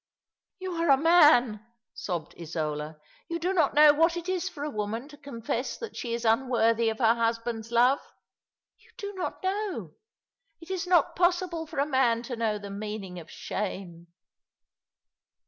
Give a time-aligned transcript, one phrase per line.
[0.61, 1.63] "You are a man,"
[1.93, 5.95] sobbed Isola." You do not know what it is for a woman to confess that
[5.95, 7.99] she is unworthy of her husband's love.
[8.79, 9.93] You do not know.
[10.59, 14.07] It is not possible for a man to know the meaning of shame."